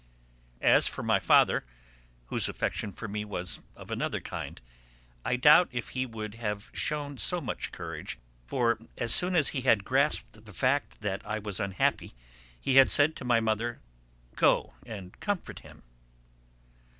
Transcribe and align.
As 0.65 0.87
for 0.87 1.03
my 1.03 1.19
father, 1.19 1.63
whose 2.25 2.49
affection 2.49 2.91
for 2.91 3.07
me 3.07 3.23
was 3.23 3.59
of 3.75 3.91
another 3.91 4.19
kind, 4.19 4.59
I 5.23 5.35
doubt 5.35 5.69
if 5.71 5.89
he 5.89 6.07
would 6.07 6.33
have 6.41 6.71
shewn 6.73 7.19
so 7.19 7.39
much 7.39 7.71
courage, 7.71 8.17
for 8.43 8.79
as 8.97 9.13
soon 9.13 9.35
as 9.35 9.49
he 9.49 9.61
had 9.61 9.83
grasped 9.85 10.43
the 10.43 10.53
fact 10.53 11.01
that 11.01 11.23
I 11.23 11.37
was 11.37 11.59
unhappy 11.59 12.13
he 12.59 12.77
had 12.77 12.89
said 12.89 13.15
to 13.17 13.25
my 13.25 13.39
mother: 13.41 13.79
"Go 14.35 14.73
and 14.87 15.19
comfort 15.19 15.59
him." 15.59 15.83